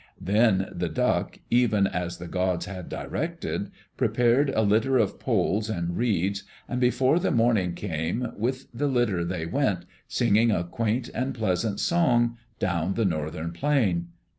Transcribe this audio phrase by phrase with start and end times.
[0.19, 5.95] Then the Duck, even as the gods had directed, prepared a litter of poles and
[5.95, 11.35] reeds, and before the morning came, with the litter they went, singing a quaint and
[11.35, 14.07] pleasant song, down the northern plain.